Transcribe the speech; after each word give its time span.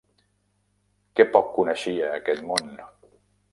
Que 1.19 1.27
poc 1.35 1.53
coneixia 1.59 2.09
aquest 2.17 2.45
món! 2.53 2.75